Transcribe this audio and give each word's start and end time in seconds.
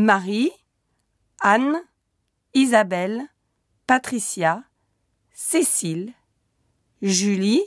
Marie, 0.00 0.52
Anne, 1.40 1.82
Isabelle, 2.54 3.26
Patricia, 3.88 4.62
Cécile, 5.32 6.14
Julie, 7.02 7.64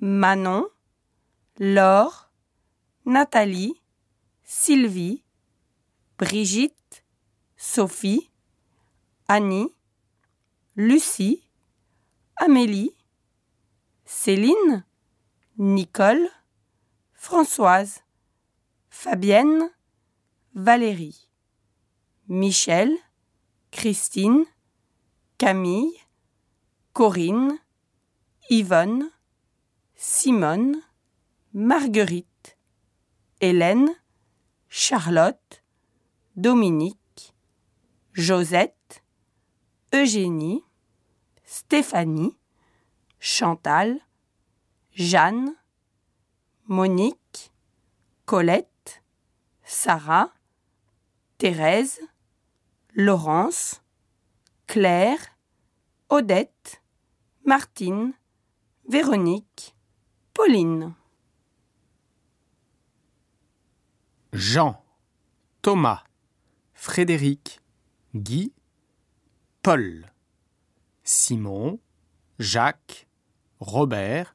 Manon, 0.00 0.66
Laure, 1.58 2.30
Nathalie, 3.06 3.72
Sylvie, 4.44 5.24
Brigitte, 6.18 7.06
Sophie, 7.56 8.30
Annie, 9.26 9.74
Lucie, 10.76 11.42
Amélie, 12.36 12.94
Céline, 14.04 14.84
Nicole, 15.56 16.28
Françoise, 17.14 18.02
Fabienne, 18.90 19.70
Valérie, 20.54 21.29
Michel, 22.32 22.96
Christine, 23.72 24.44
Camille, 25.36 25.92
Corinne, 26.92 27.58
Yvonne, 28.48 29.10
Simone, 29.96 30.80
Marguerite, 31.52 32.56
Hélène, 33.40 33.90
Charlotte, 34.68 35.64
Dominique, 36.36 37.34
Josette, 38.12 39.02
Eugénie, 39.92 40.62
Stéphanie, 41.44 42.38
Chantal, 43.18 43.98
Jeanne, 44.92 45.56
Monique, 46.66 47.50
Colette, 48.24 49.02
Sarah, 49.64 50.32
Thérèse, 51.38 51.98
Laurence, 52.94 53.82
Claire, 54.66 55.18
Odette, 56.08 56.82
Martine, 57.44 58.12
Véronique, 58.88 59.76
Pauline. 60.34 60.94
Jean, 64.32 64.82
Thomas, 65.62 66.04
Frédéric, 66.74 67.60
Guy, 68.14 68.52
Paul, 69.62 70.10
Simon, 71.04 71.78
Jacques, 72.38 73.06
Robert, 73.60 74.32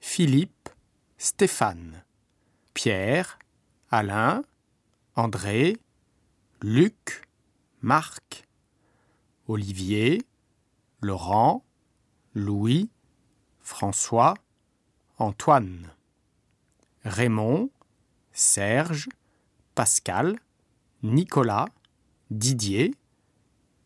Philippe, 0.00 0.68
Stéphane, 1.18 2.04
Pierre, 2.74 3.38
Alain, 3.90 4.42
André, 5.14 5.76
Luc, 6.60 7.28
Marc, 7.84 8.46
Olivier, 9.46 10.22
Laurent, 11.02 11.62
Louis, 12.34 12.88
François, 13.60 14.32
Antoine, 15.18 15.92
Raymond, 17.04 17.68
Serge, 18.32 19.10
Pascal, 19.74 20.38
Nicolas, 21.02 21.66
Didier, 22.30 22.94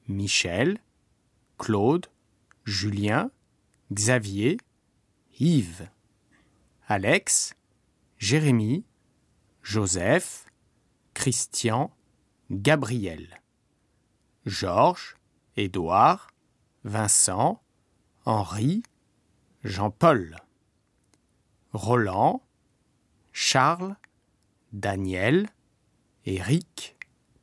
Michel, 0.06 0.78
Claude, 1.56 2.06
Julien, 2.64 3.32
Xavier, 3.92 4.58
Yves, 5.40 5.88
Alex, 6.86 7.56
Jérémie, 8.18 8.84
Joseph, 9.64 10.46
Christian, 11.14 11.90
Gabriel, 12.52 13.40
Georges, 14.48 15.16
Édouard, 15.56 16.28
Vincent, 16.84 17.62
Henri, 18.24 18.82
Jean-Paul, 19.62 20.36
Roland, 21.72 22.42
Charles, 23.32 23.94
Daniel, 24.72 25.48
Éric, 26.26 26.96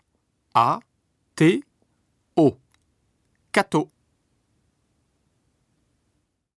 Cato. 3.52 3.90